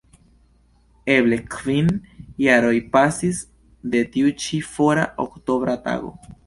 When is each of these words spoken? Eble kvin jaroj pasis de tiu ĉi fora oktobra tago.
Eble 1.15 1.37
kvin 1.55 1.91
jaroj 2.47 2.73
pasis 2.97 3.45
de 3.93 4.05
tiu 4.17 4.35
ĉi 4.47 4.65
fora 4.75 5.07
oktobra 5.29 5.83
tago. 5.89 6.17